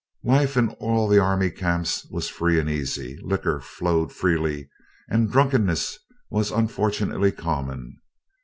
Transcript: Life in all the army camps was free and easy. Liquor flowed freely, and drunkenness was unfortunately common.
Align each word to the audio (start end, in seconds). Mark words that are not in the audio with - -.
Life 0.23 0.57
in 0.57 0.69
all 0.79 1.07
the 1.07 1.19
army 1.21 1.51
camps 1.51 2.07
was 2.09 2.27
free 2.27 2.59
and 2.59 2.67
easy. 2.67 3.19
Liquor 3.21 3.59
flowed 3.59 4.11
freely, 4.11 4.67
and 5.07 5.31
drunkenness 5.31 5.99
was 6.31 6.49
unfortunately 6.49 7.31
common. 7.31 7.97